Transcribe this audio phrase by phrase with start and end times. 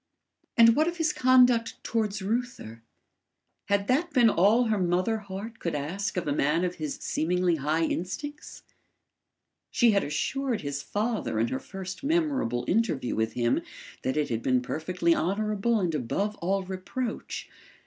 [0.57, 2.81] And what of his conduct towards Reuther?
[3.65, 7.57] Had that been all her mother heart could ask of a man of his seemingly
[7.57, 8.63] high instincts?
[9.69, 13.61] She had assured his father in her first memorable interview with him
[14.01, 17.47] that it had been perfectly honourable and above all reproach.